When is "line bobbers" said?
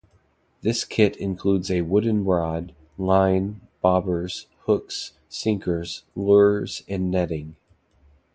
2.97-4.47